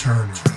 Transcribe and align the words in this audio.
Turner. 0.00 0.49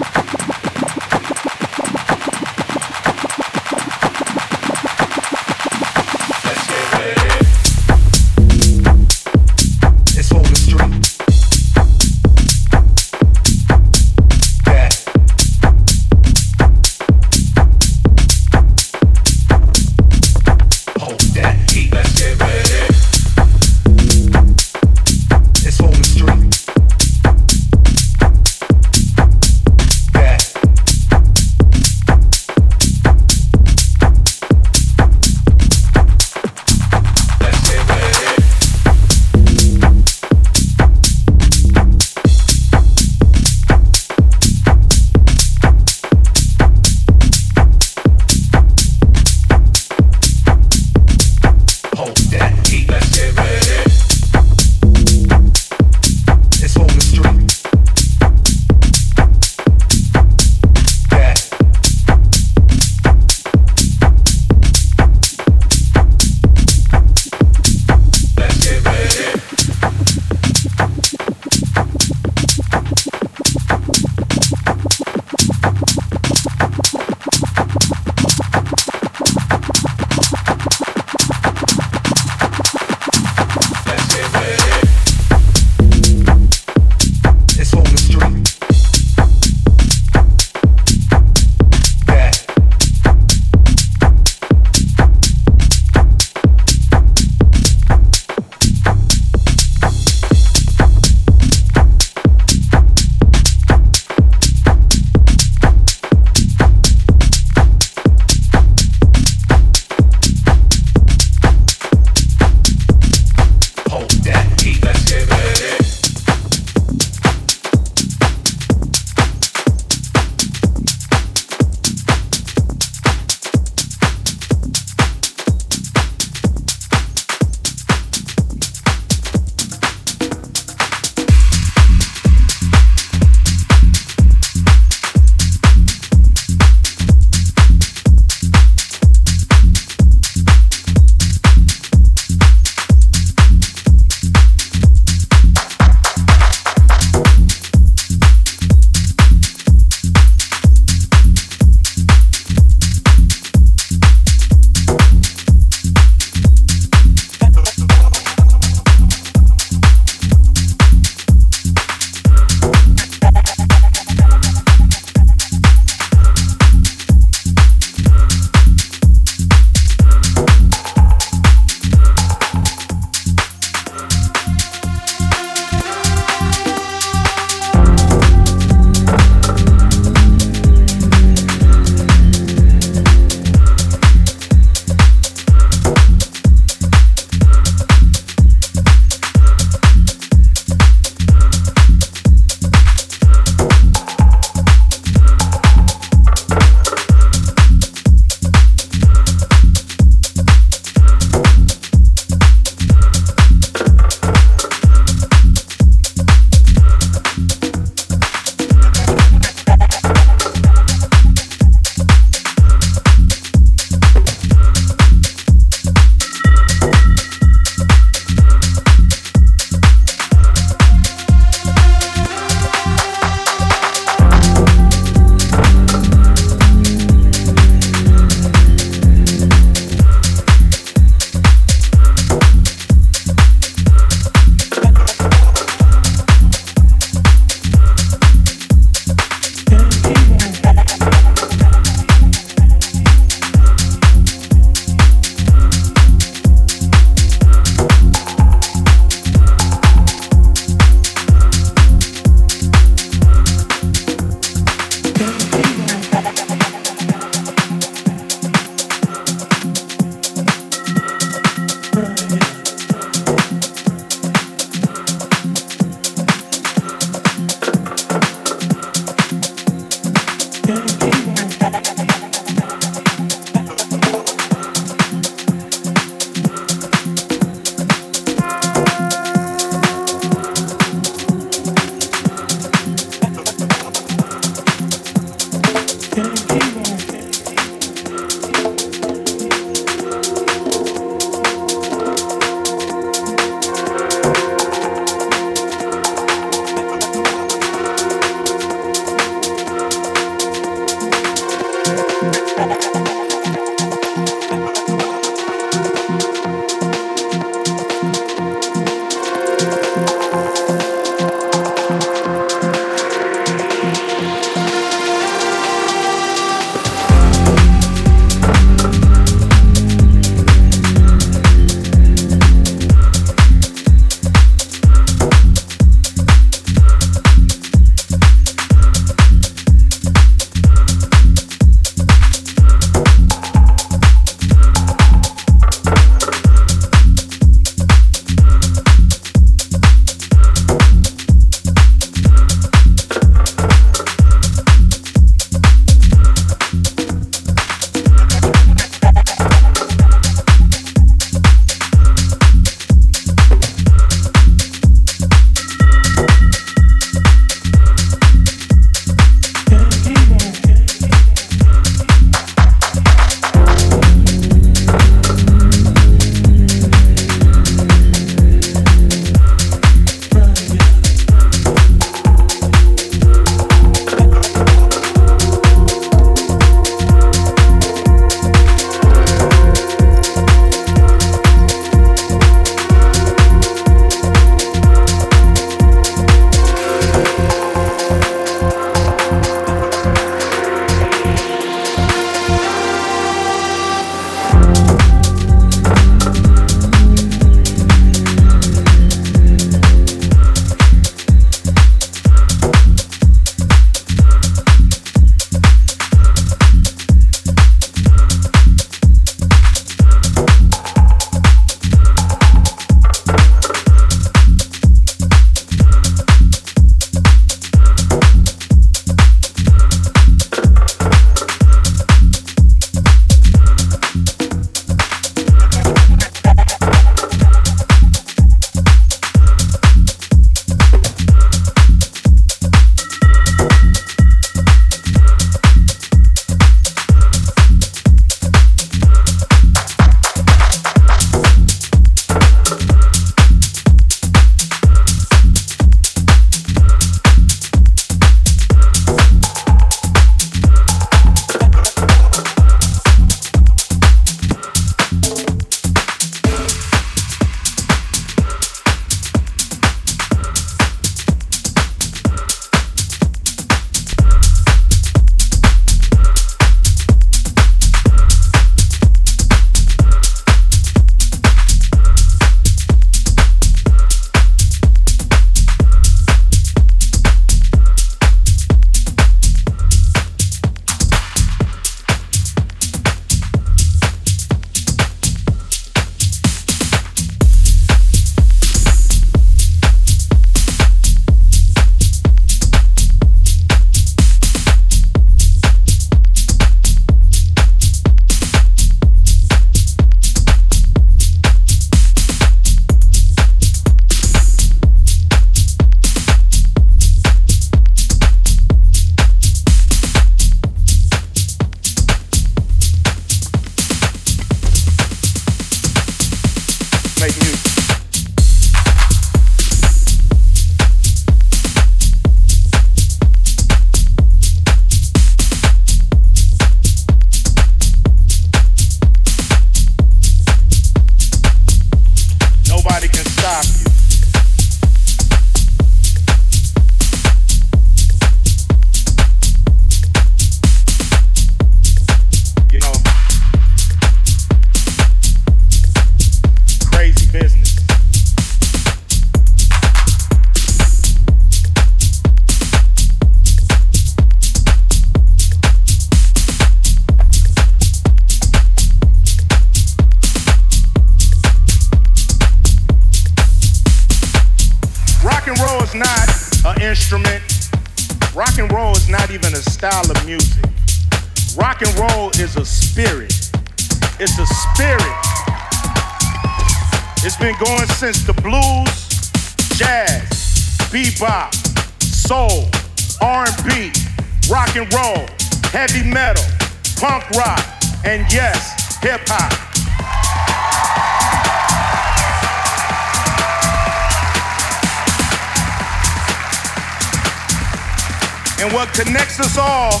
And 598.58 598.72
what 598.72 598.88
connects 598.94 599.38
us 599.38 599.58
all 599.58 600.00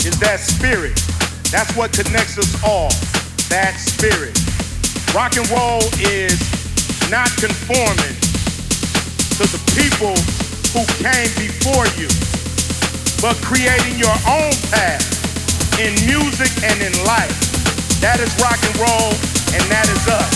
is 0.00 0.16
that 0.20 0.40
spirit. 0.40 0.96
That's 1.52 1.76
what 1.76 1.92
connects 1.92 2.38
us 2.40 2.48
all, 2.64 2.88
that 3.52 3.76
spirit. 3.76 4.32
Rock 5.12 5.36
and 5.36 5.44
roll 5.52 5.84
is 6.00 6.40
not 7.12 7.28
conforming 7.36 8.16
to 9.36 9.44
the 9.52 9.60
people 9.76 10.16
who 10.72 10.80
came 10.96 11.28
before 11.36 11.84
you, 12.00 12.08
but 13.20 13.36
creating 13.44 14.00
your 14.00 14.16
own 14.24 14.52
path 14.72 15.04
in 15.76 15.92
music 16.08 16.48
and 16.64 16.80
in 16.80 16.92
life. 17.04 17.36
That 18.00 18.16
is 18.16 18.32
rock 18.40 18.56
and 18.64 18.76
roll, 18.80 19.12
and 19.52 19.64
that 19.68 19.84
is 19.92 20.02
us. 20.08 20.32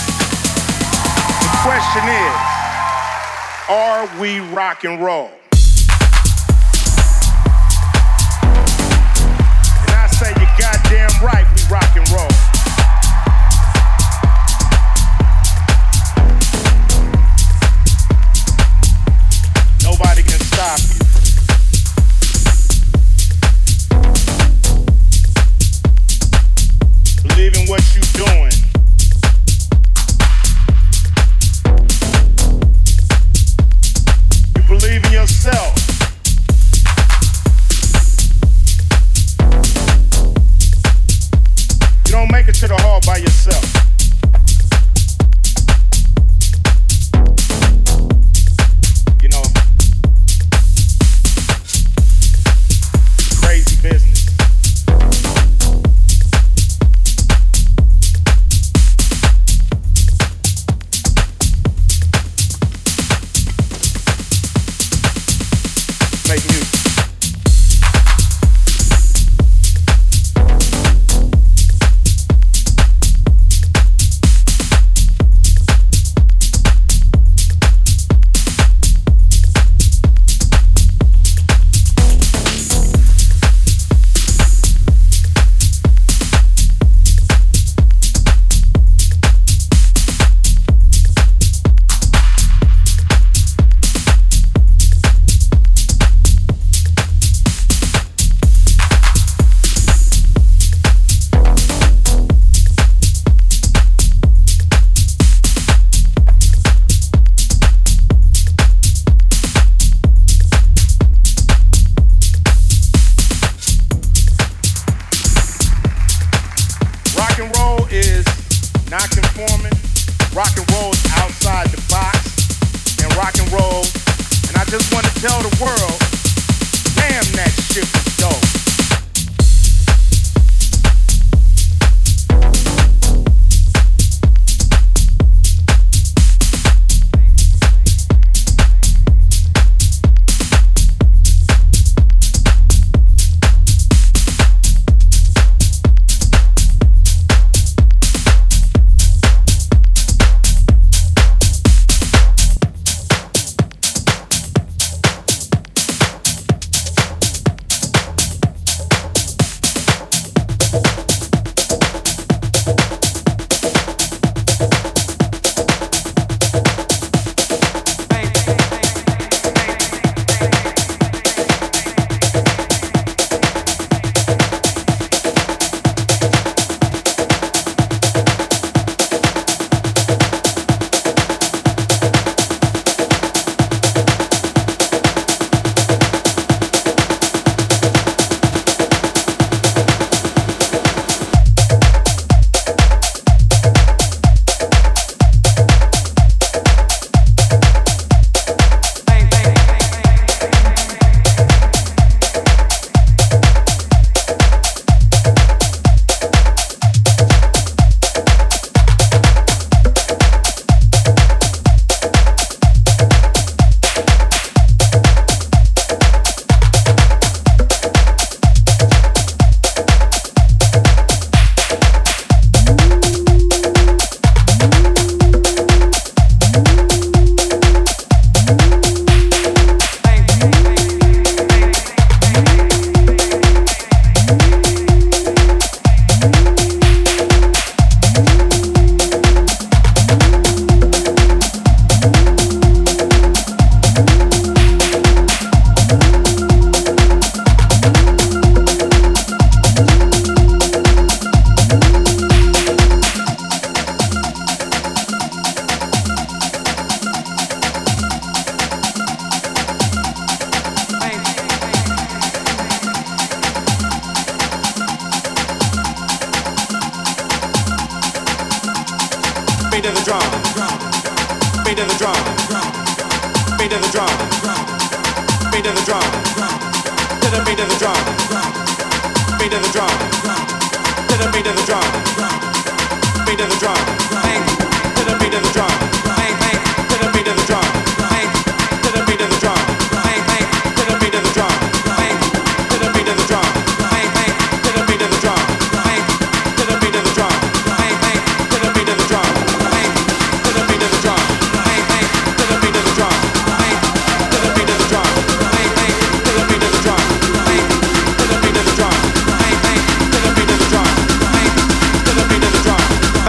The 1.40 1.52
question 1.64 2.04
is, 2.12 2.36
are 3.72 4.04
we 4.20 4.40
rock 4.54 4.84
and 4.84 5.02
roll? 5.02 5.30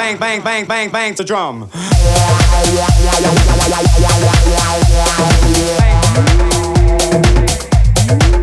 Bang, 0.03 0.17
bang 0.17 0.43
Bang! 0.43 0.67
Bang! 0.67 0.91
Bang! 0.91 1.13
the 1.15 1.23
drum. 1.23 1.69
bang 8.11 8.42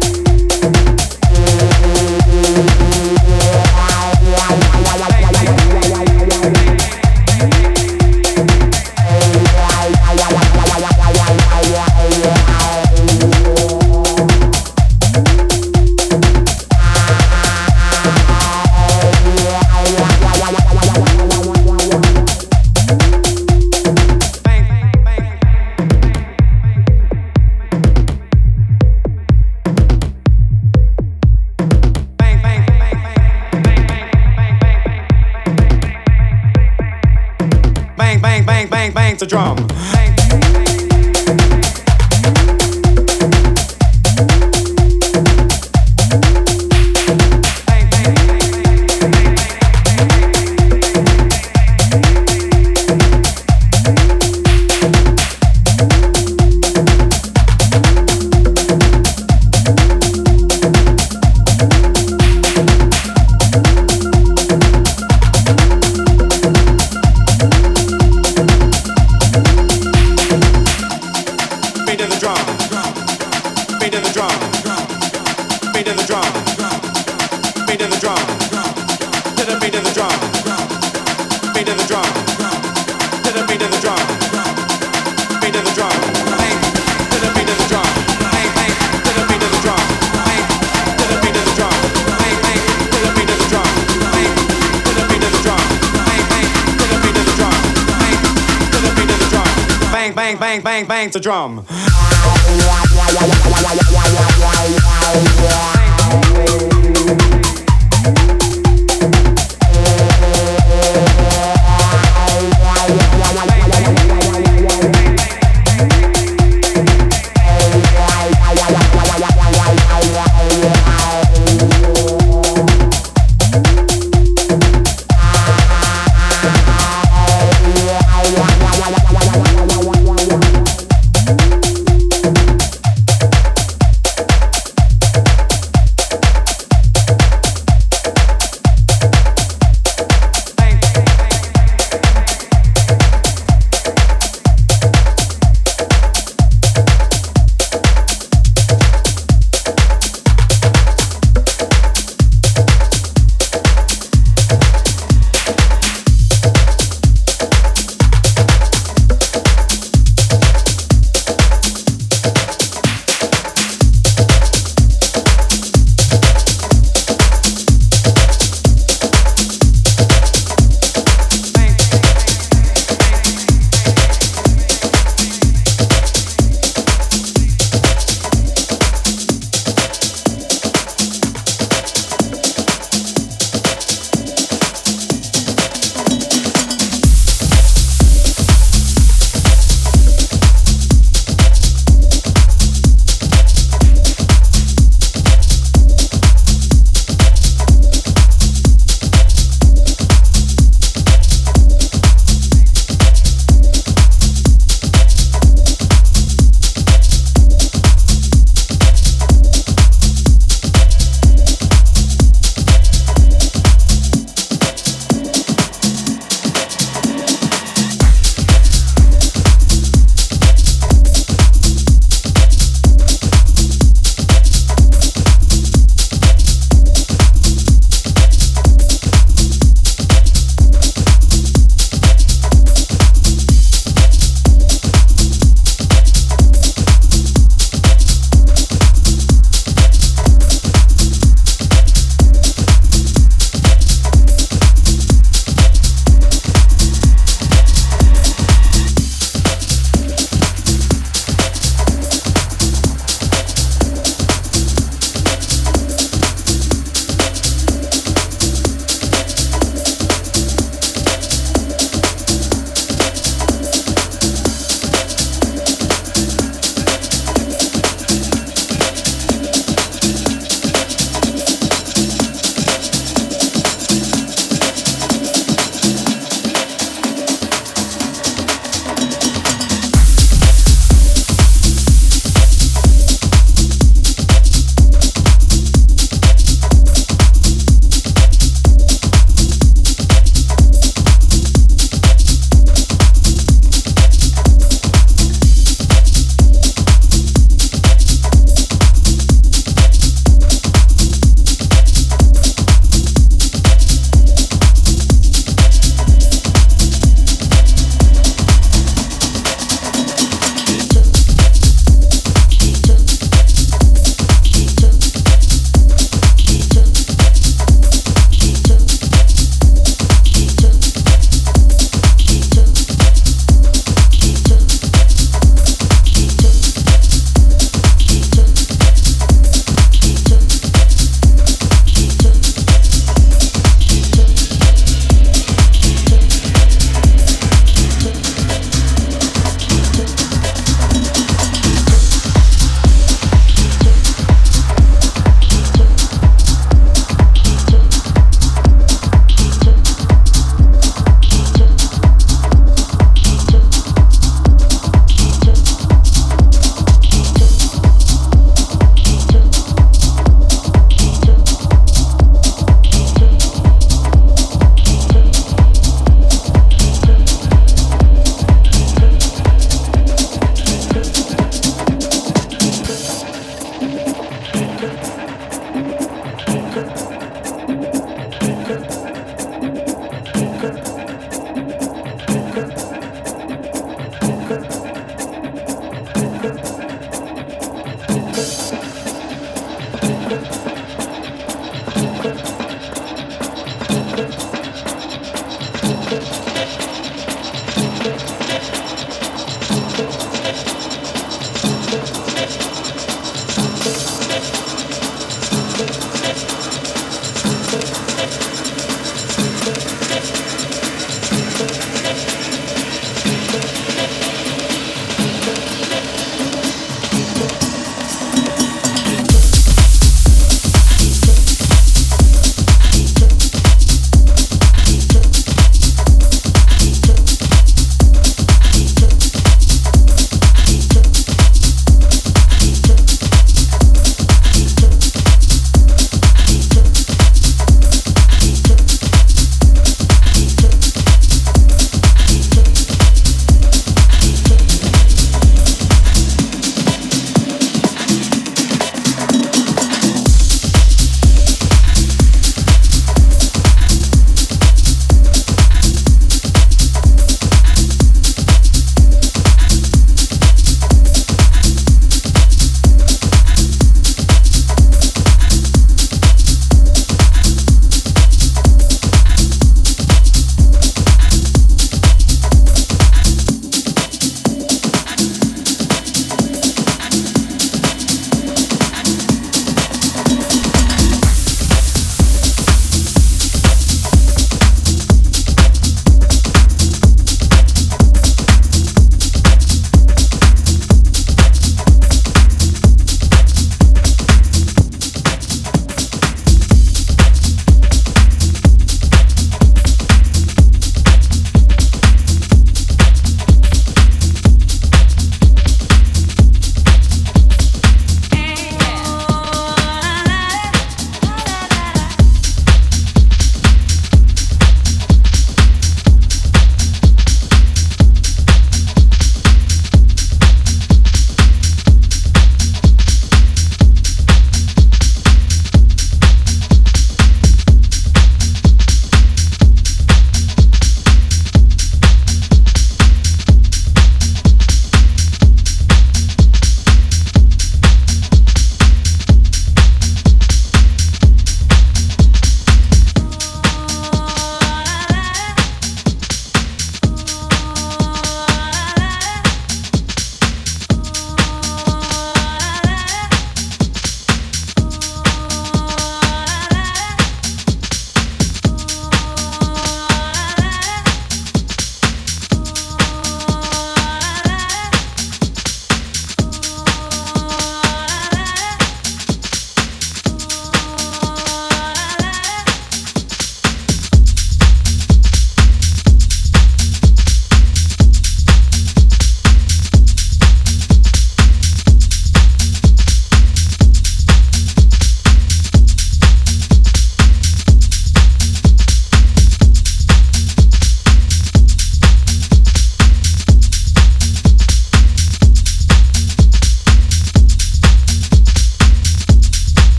the 101.12 101.20
drum. 101.20 101.64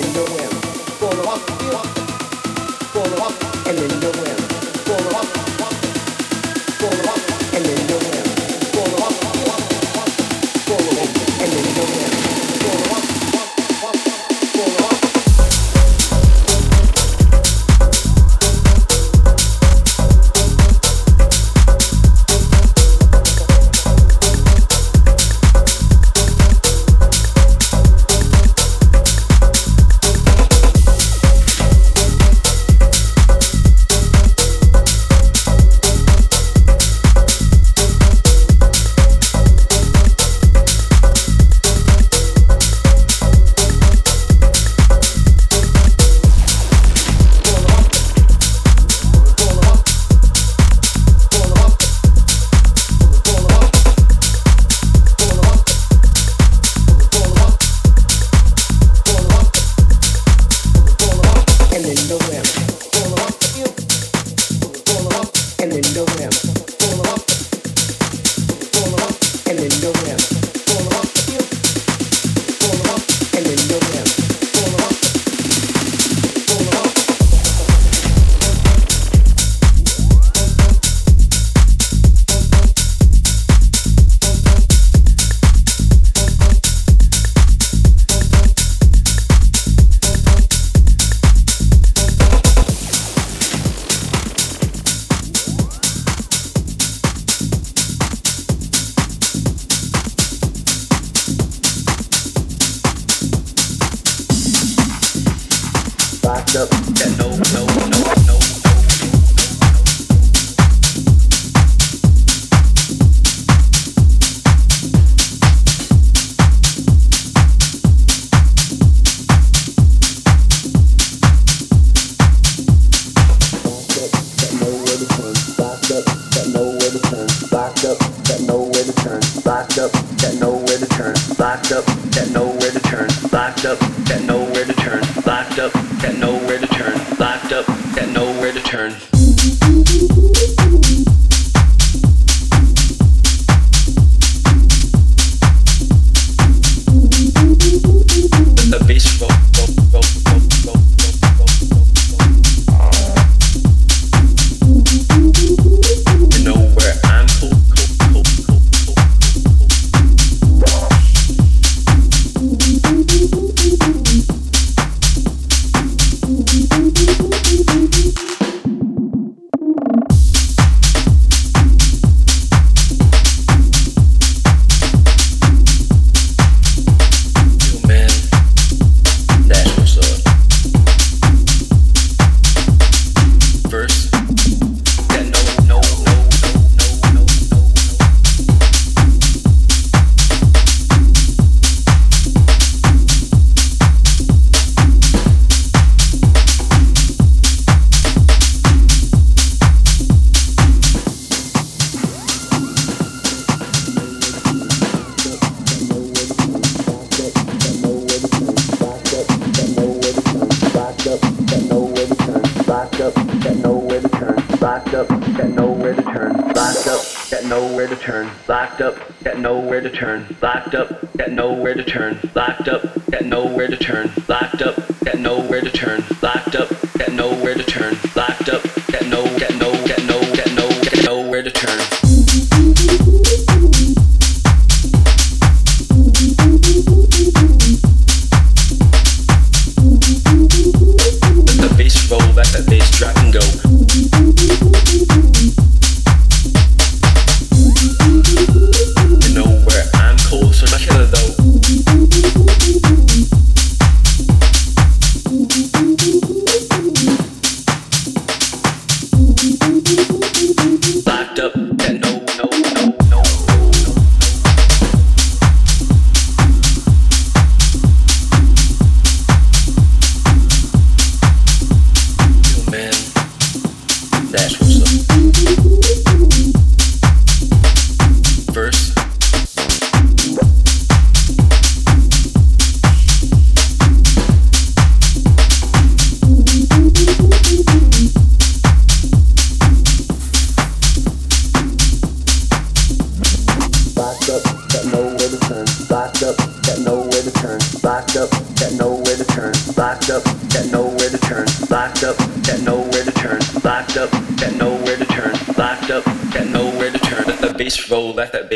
That 0.00 0.36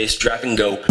based 0.01 0.18
drag 0.18 0.42
and 0.44 0.57
go 0.57 0.89